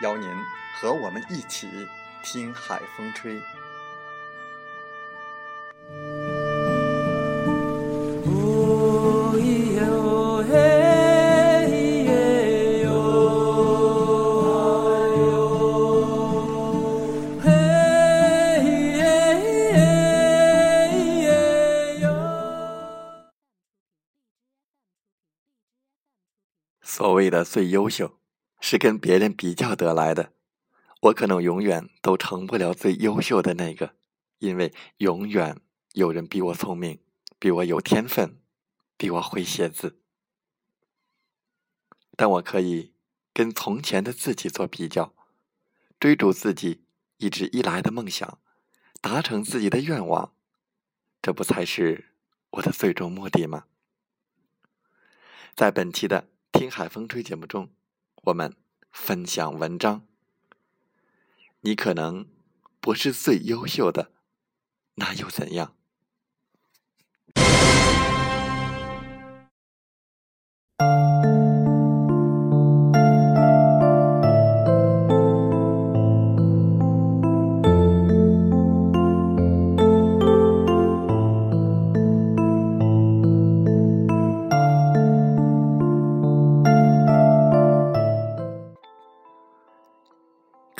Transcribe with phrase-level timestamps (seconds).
[0.00, 0.28] 邀您
[0.80, 1.68] 和我们一起
[2.22, 3.40] 听海风吹。
[26.82, 28.19] 所谓的最优秀。
[28.60, 30.32] 是跟别人比较得来的，
[31.00, 33.94] 我可能永远都成不了最优秀的那个，
[34.38, 35.58] 因为永远
[35.94, 37.00] 有人比我聪明，
[37.38, 38.38] 比我有天分，
[38.98, 39.98] 比我会写字。
[42.16, 42.92] 但我可以
[43.32, 45.14] 跟从前的自己做比较，
[45.98, 46.84] 追逐自己
[47.16, 48.38] 一直以来的梦想，
[49.00, 50.34] 达成自己的愿望，
[51.22, 52.12] 这不才是
[52.50, 53.64] 我的最终目的吗？
[55.56, 57.70] 在本期的《听海风吹》节目中。
[58.22, 58.54] 我们
[58.90, 60.06] 分享文章。
[61.60, 62.26] 你可能
[62.80, 64.10] 不是最优秀的，
[64.94, 65.74] 那又怎样？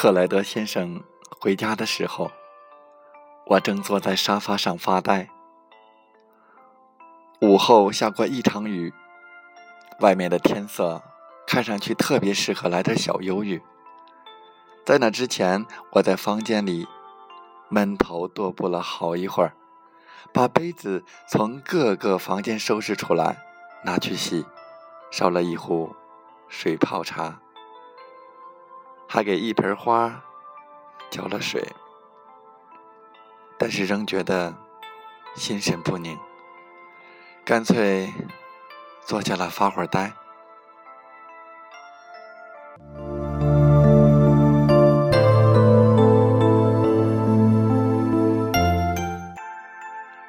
[0.00, 1.02] 克莱德先生
[1.40, 2.30] 回家的时候，
[3.46, 5.28] 我正坐在沙发上发呆。
[7.40, 8.94] 午后下过一场雨，
[9.98, 11.02] 外面的天色
[11.48, 13.60] 看上去特别适合来点小忧郁。
[14.86, 16.86] 在那之前，我在房间里
[17.68, 19.52] 闷头踱步了好一会儿，
[20.32, 23.36] 把杯子从各个房间收拾出来，
[23.82, 24.46] 拿去洗，
[25.10, 25.92] 烧了一壶
[26.46, 27.40] 水泡茶。
[29.10, 30.22] 还给一盆花
[31.10, 31.66] 浇了水，
[33.58, 34.54] 但是仍觉得
[35.34, 36.18] 心神不宁，
[37.42, 38.12] 干脆
[39.06, 40.12] 坐下来发会儿呆。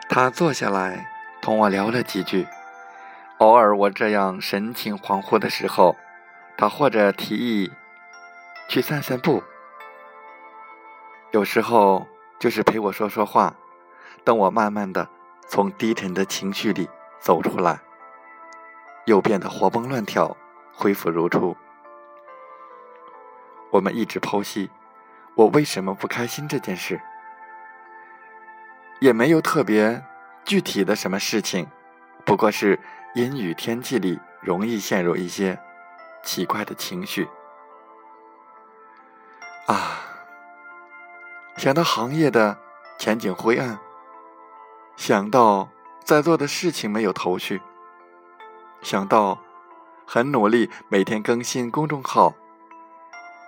[0.07, 1.05] 他坐下来
[1.41, 2.47] 同我聊了几句，
[3.39, 5.97] 偶尔我这样神情恍惚的时候，
[6.57, 7.71] 他或者提议。
[8.69, 9.41] 去散散步，
[11.31, 12.07] 有时候
[12.37, 13.55] 就是陪我说说话，
[14.23, 15.09] 等我慢慢的
[15.47, 16.87] 从低沉的情绪里
[17.19, 17.81] 走出来，
[19.05, 20.37] 又变得活蹦乱跳，
[20.71, 21.57] 恢复如初。
[23.71, 24.69] 我们一直剖析
[25.33, 27.01] 我为什么不开心这件事，
[28.99, 30.03] 也没有特别
[30.45, 31.65] 具体的什么事情，
[32.23, 32.79] 不过是
[33.15, 35.59] 阴雨天气里容易陷入一些
[36.21, 37.27] 奇怪的情绪。
[39.69, 40.01] 啊！
[41.57, 42.57] 想到行业的
[42.97, 43.77] 前景灰暗，
[44.95, 45.69] 想到
[46.03, 47.61] 在做的事情没有头绪，
[48.81, 49.37] 想到
[50.07, 52.33] 很努力每天更新公众号，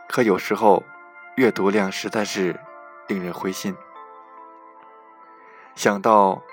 [0.07, 0.83] 可有时候
[1.37, 2.59] 阅读量实在是
[3.07, 3.75] 令人灰心。
[5.73, 6.43] 想到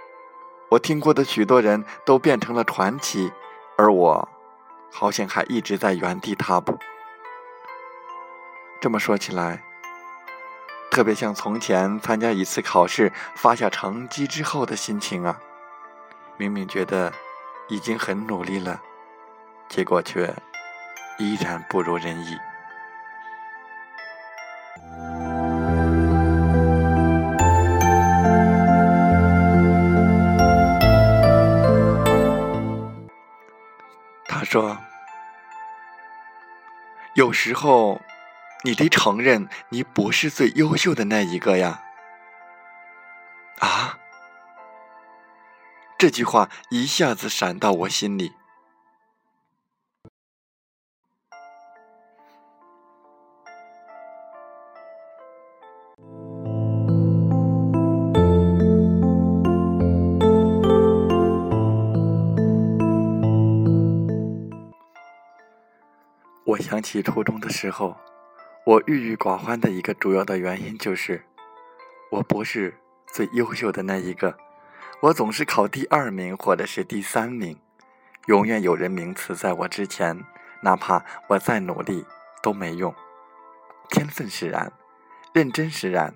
[0.71, 3.31] 我听过的许多人都变成了传奇，
[3.77, 4.27] 而我
[4.91, 6.79] 好像还一直在原地踏步。
[8.81, 9.61] 这么说起来，
[10.91, 15.41] 特别像从前参加一次考试发下成绩之后的心情啊！
[16.37, 17.13] 明明觉得
[17.69, 18.81] 已经很努力了，
[19.69, 20.33] 结果却
[21.19, 22.39] 依然不如人意。
[34.29, 34.79] 他说
[37.15, 38.01] ：“有时候，
[38.65, 41.83] 你得承认你不是最优秀的那一个呀。”
[43.61, 43.99] 啊！
[45.99, 48.33] 这句话一下子闪到我心里。
[66.45, 67.97] 我想起初中的时候，
[68.69, 71.25] 我郁郁寡欢的一个主要的原因就是，
[72.11, 74.37] 我不是最优秀的那一个，
[75.01, 77.59] 我总是考第二名或者是第三名，
[78.27, 80.23] 永远有人名次在我之前，
[80.61, 82.05] 哪怕我再努力
[82.43, 82.95] 都没用。
[83.89, 84.71] 天分使然，
[85.33, 86.15] 认真使然，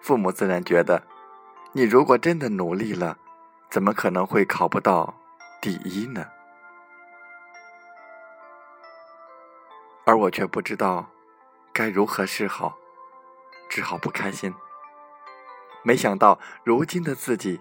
[0.00, 1.04] 父母自然觉得，
[1.70, 3.16] 你如果真的努力了，
[3.70, 5.14] 怎么可能会考不到
[5.60, 6.26] 第一呢？
[10.04, 11.08] 而我却不知道
[11.72, 12.76] 该如何是好，
[13.68, 14.54] 只好不开心。
[15.82, 17.60] 没想到如今的自己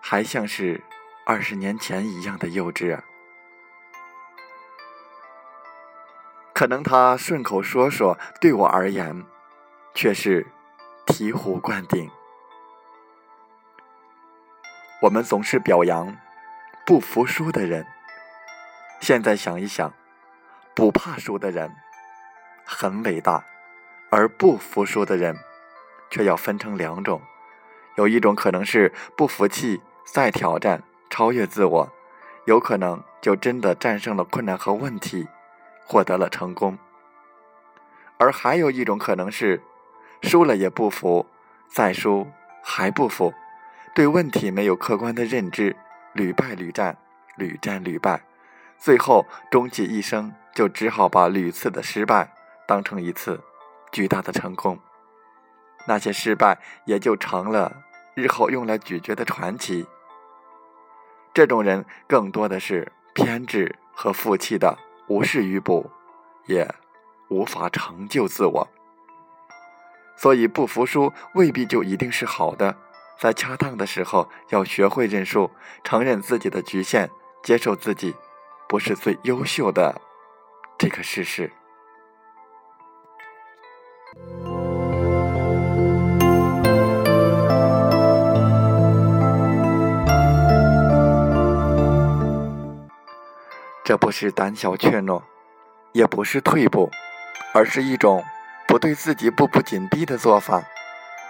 [0.00, 0.82] 还像是
[1.24, 3.00] 二十年前一样的幼稚！
[6.52, 9.24] 可能他顺口说说，对我而言
[9.94, 10.46] 却是
[11.06, 12.10] 醍醐灌顶。
[15.02, 16.16] 我们总是表扬
[16.86, 17.86] 不服输的人，
[19.00, 19.92] 现在想一想。
[20.74, 21.70] 不怕输的人
[22.64, 23.44] 很伟大，
[24.10, 25.36] 而不服输的人
[26.10, 27.20] 却要分成两种：
[27.96, 31.92] 有一种可能是不服气，再挑战，超越自我，
[32.46, 35.28] 有可能就真的战胜了困难和问题，
[35.84, 36.76] 获得了成功；
[38.18, 39.62] 而还有一种可能是
[40.22, 41.26] 输了也不服，
[41.68, 42.26] 再输
[42.62, 43.34] 还不服，
[43.94, 45.76] 对问题没有客观的认知，
[46.12, 46.96] 屡败屡战，
[47.36, 48.22] 屡战屡败，
[48.78, 50.32] 最后终其一生。
[50.54, 52.30] 就只好把屡次的失败
[52.66, 53.40] 当成一次
[53.90, 54.78] 巨大的成功，
[55.86, 57.82] 那些失败也就成了
[58.14, 59.86] 日后用来咀嚼的传奇。
[61.34, 64.78] 这种人更多的是偏执和负气的，
[65.08, 65.90] 无事于补，
[66.46, 66.68] 也
[67.28, 68.68] 无法成就自我。
[70.14, 72.76] 所以，不服输未必就一定是好的，
[73.18, 75.50] 在恰当的时候要学会认输，
[75.82, 77.10] 承认自己的局限，
[77.42, 78.14] 接受自己
[78.68, 80.00] 不是最优秀的。
[80.78, 81.50] 这个事实。
[93.92, 95.20] 这不是胆小怯懦，
[95.92, 96.90] 也不是退步，
[97.52, 98.24] 而是一种
[98.66, 100.62] 不对自己步步紧逼的做法。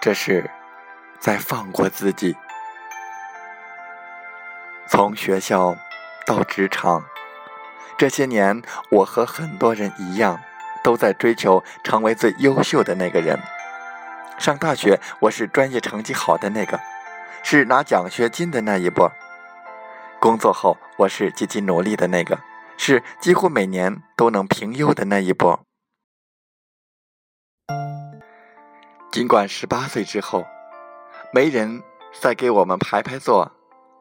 [0.01, 0.49] 这是
[1.19, 2.37] 在放过自己。
[4.87, 5.75] 从学校
[6.25, 7.05] 到职场。
[7.99, 10.41] 这些年，我和很多人一样，
[10.85, 13.41] 都在追求成为最优秀的那个人。
[14.39, 16.79] 上大学，我是专业成绩好的那个，
[17.43, 19.11] 是拿奖学金的那一波；
[20.21, 22.39] 工作后，我是积极努力的那个，
[22.77, 25.65] 是几乎每年都能评优的那一波。
[29.11, 30.45] 尽管十八岁之后，
[31.33, 31.83] 没人
[32.19, 33.53] 再给我们排排坐，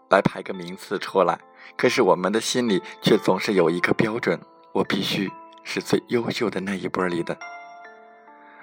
[0.09, 1.39] 来排个名次出来。
[1.77, 4.39] 可是我们的心里却总是有一个标准：
[4.73, 5.31] 我必须
[5.63, 7.37] 是最优秀的那一波里的。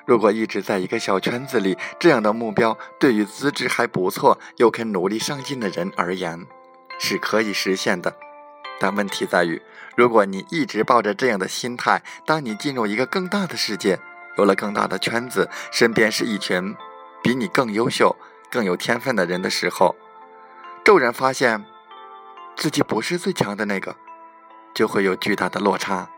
[0.06, 6.46] 如果一直在一个小圈子里，这样的目标对于资质还不错又肯努力上进的人而言
[6.98, 8.16] 是可以实现的。
[8.80, 9.60] 但问题在于，
[9.98, 13.98] 如果你一直抱着这样的心态，当你进入一个更大的世界，
[14.36, 16.72] 有了更大的圈子，身边是一群
[17.20, 18.14] 比你更优秀、
[18.48, 19.96] 更有天分的人的时候，
[20.84, 21.64] 骤然发现。
[22.54, 23.96] 自己不是最强的那个，
[24.72, 26.08] 就会有巨大的落差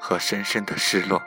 [0.00, 1.20] 和深深的失落。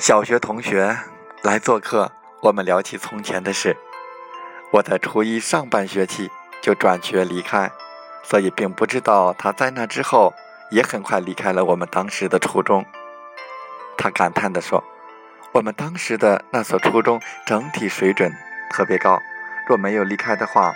[0.00, 0.96] 小学同学
[1.42, 2.10] 来做客，
[2.44, 3.74] 我们聊起从前的事。
[4.70, 7.72] 我在初一上半学期就转学离开，
[8.22, 10.34] 所以并不知道他在那之后
[10.70, 12.84] 也很快离开了我们当时的初中。
[13.96, 14.84] 他感叹地说。
[15.52, 18.30] 我们当时的那所初中整体水准
[18.70, 19.22] 特别高，
[19.68, 20.74] 若没有离开的话，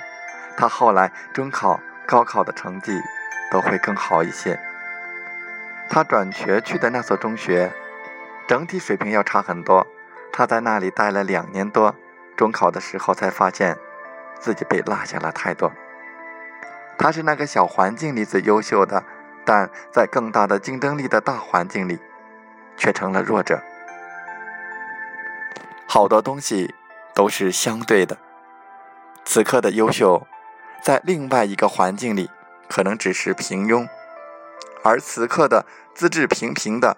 [0.56, 2.92] 他后来中考、高考的成绩
[3.50, 4.56] 都会更好一些。
[5.90, 7.72] 他转学去的那所中学，
[8.46, 9.84] 整体水平要差很多。
[10.32, 11.94] 他在那里待了两年多，
[12.36, 13.76] 中考的时候才发现
[14.38, 15.72] 自己被落下了太多。
[16.98, 19.04] 他是那个小环境里最优秀的，
[19.44, 21.98] 但在更大的竞争力的大环境里，
[22.76, 23.60] 却成了弱者。
[25.86, 26.74] 好多东西
[27.14, 28.18] 都是相对的。
[29.24, 30.26] 此刻的优秀，
[30.82, 32.30] 在另外一个环境里
[32.68, 33.88] 可能只是平庸，
[34.82, 36.96] 而此刻的资质平平的，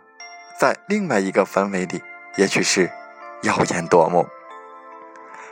[0.59, 2.03] 在另外一个氛围里，
[2.37, 2.91] 也许是
[3.43, 4.29] 耀眼夺目。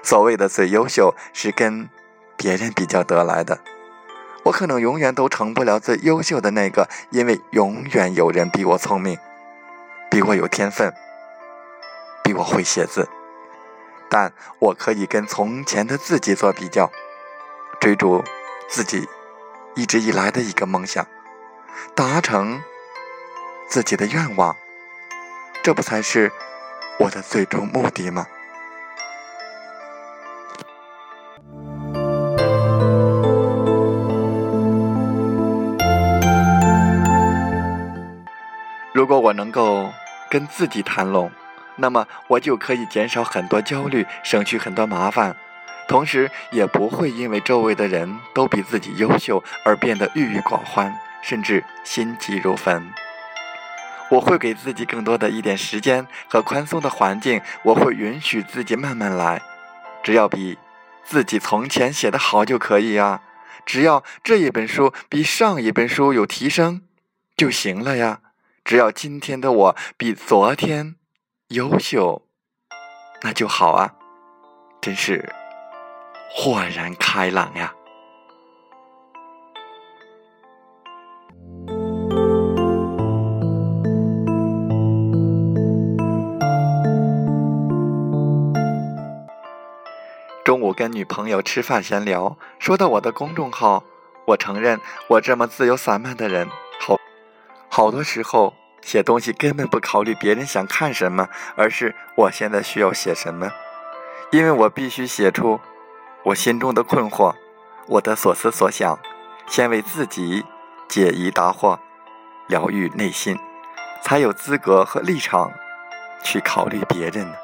[0.03, 1.89] 所谓的最优秀，是跟
[2.37, 3.59] 别人比较得来的。
[4.45, 9.19] 我可能永远都成不了最优秀的那个，因为永远有人比我聪明，
[10.11, 10.95] 比我有天分，
[12.23, 13.09] 比我会写字。
[14.09, 16.91] 但我可以跟从前的自己做比较，
[17.79, 18.25] 追逐
[18.71, 19.07] 自己
[19.75, 21.07] 一直以来的一个梦想，
[21.95, 22.63] 达成
[23.69, 24.57] 自己的愿望，
[25.63, 26.33] 这不才是
[27.01, 28.27] 我的最终目的吗？
[38.93, 39.93] 如果我能够
[40.29, 41.31] 跟自己谈拢，
[41.77, 45.37] 那么我就可以减少很多焦虑，省去很多麻烦，
[45.87, 52.93] 同时也不会因为周围的人都比自己优秀而变得郁郁寡欢，甚至心急如焚。
[54.11, 59.43] 我会给自己更多的一点时间和宽松的环境，我会允许自己慢慢来，
[60.03, 60.59] 只要比
[61.05, 63.21] 自己从前写的好就可以呀，
[63.67, 66.83] 只要这一本书比上一本书有提升
[67.37, 68.21] 就行了呀。
[68.65, 70.97] 只要今天的我比昨天
[71.49, 72.23] 优秀，
[73.23, 73.95] 那就好啊！
[74.81, 75.33] 真是
[76.31, 77.73] 豁然开朗呀！
[90.59, 93.85] 中午跟女朋友吃饭闲聊，说到我的公众号，
[94.25, 96.49] 我承认我这么自由散漫的人，
[96.81, 96.99] 好
[97.69, 98.53] 好多时候。
[98.81, 103.53] 写东西根本不考虑别人想看什么，而是我现在需要写什么，
[104.33, 105.61] 因为我必须写出
[106.25, 107.35] 我心中的困惑，
[107.87, 108.99] 我的所思所想，
[109.47, 110.45] 先为自己
[110.89, 111.79] 解疑答惑，
[112.49, 113.39] 疗愈内心，
[114.03, 115.53] 才有资格和立场
[116.25, 117.35] 去考虑别人呢。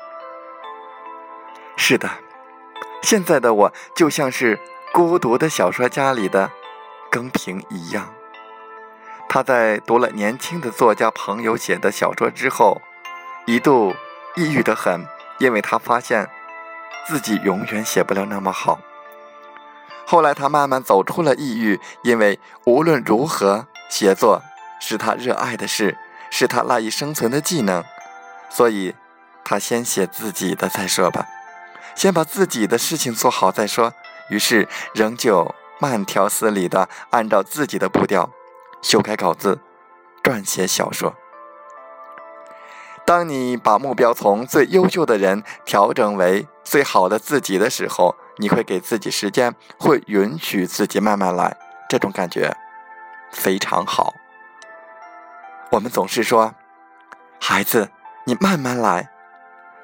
[1.76, 2.08] 是的，
[3.04, 4.58] 现在的我就像是
[4.90, 6.50] 孤独的小说家里的
[7.10, 8.14] 更平一样。
[9.28, 12.80] 他在读了年轻的作家朋友写的小说之后，
[13.44, 13.94] 一度
[14.36, 15.04] 抑郁的很，
[15.38, 16.30] 因为他发现
[17.06, 18.80] 自己永远写不了那么好。
[20.06, 24.42] 后来他慢慢走出了抑郁，因为无论如何，写作
[24.80, 25.98] 是他热爱的事，
[26.30, 27.84] 是他赖以生存的技能，
[28.48, 28.94] 所以
[29.44, 31.26] 他先写自己的再说吧，
[31.94, 33.92] 先把自己的事情做好再说。
[34.30, 38.30] 于是仍旧慢条斯理的按照自己的步调。
[38.82, 39.60] 修改稿子，
[40.22, 41.14] 撰写小说。
[43.06, 51.56] 当你把目标从最优秀的人调整为最好的自己的时候，你会给自己时间，会允许自己慢慢来。
[51.88, 52.56] 这种感觉
[53.30, 54.14] 非常好。
[55.70, 56.54] 我们总是说
[57.40, 57.90] ：“孩子，
[58.24, 59.10] 你慢慢来。”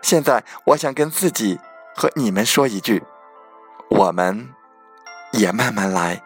[0.02, 1.58] 现在，我想跟自己
[1.94, 3.02] 和你们说一句
[3.90, 4.54] ：“我们
[5.32, 6.23] 也慢慢来。”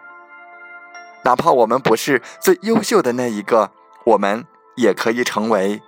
[1.25, 3.71] 哪怕我们不是最优秀的那一个，
[4.05, 5.81] 我们也可以成为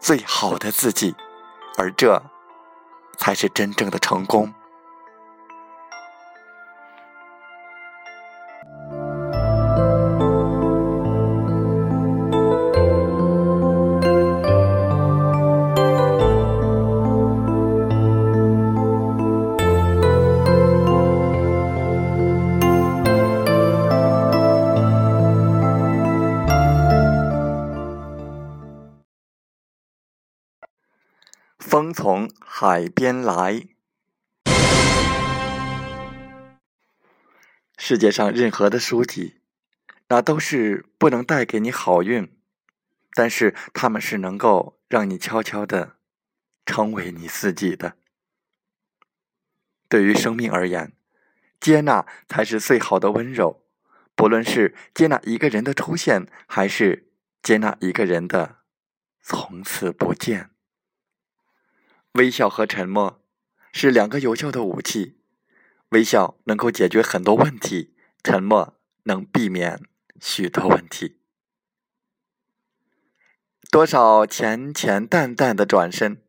[0.00, 1.14] 最好的自己，
[1.76, 2.22] 而这
[3.18, 4.52] 才是真正的成功。
[32.66, 33.66] 海边来。
[37.76, 39.34] 世界上任何的书籍，
[40.08, 42.34] 那都是不能带给你好运，
[43.12, 45.96] 但是他们是能够让你悄悄的
[46.64, 47.98] 成为你自己的。
[49.90, 50.94] 对于生命而言，
[51.60, 53.62] 接纳才是最好的温柔。
[54.14, 57.10] 不论是接纳一个人的出现，还是
[57.42, 58.60] 接纳一个人的
[59.20, 60.53] 从此不见。
[62.14, 63.20] 微笑和沉默
[63.72, 65.18] 是两个有效的武器。
[65.88, 69.82] 微笑能够解决很多问题，沉默能避免
[70.20, 71.20] 许多问题。
[73.68, 76.24] 多少浅浅淡淡的转身，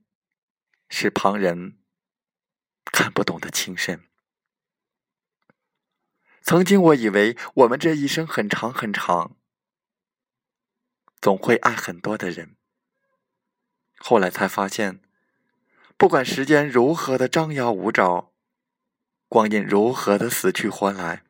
[0.89, 1.77] 是旁人
[2.85, 4.07] 看不懂的情深。
[6.41, 9.37] 曾经我以为我们这一生很长很长，
[11.21, 12.55] 总会爱很多的人。
[13.99, 15.04] 后来才发现。
[15.97, 18.33] 不管时间如何的张牙舞爪，
[19.29, 21.23] 光阴如何的死去活来，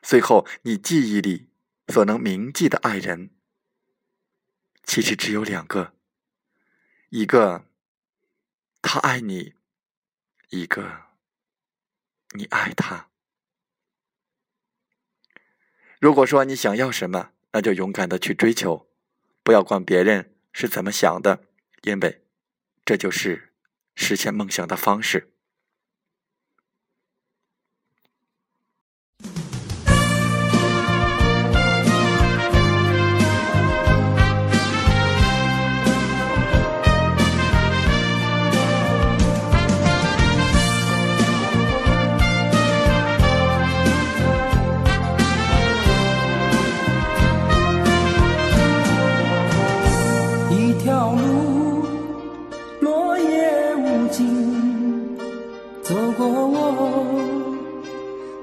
[0.00, 1.50] 最后你记忆里
[1.88, 3.30] 所能铭记的爱人，
[4.84, 5.92] 其实只有两个：
[7.10, 7.66] 一个
[8.80, 9.54] 他爱你，
[10.48, 11.02] 一个
[12.30, 13.08] 你爱他。
[16.00, 18.88] 如果说你想要什么，那就勇敢的去追求，
[19.42, 21.44] 不要管别人是怎么想的，
[21.82, 22.24] 因为
[22.84, 23.47] 这就是。
[24.00, 25.32] 实现梦想的方式。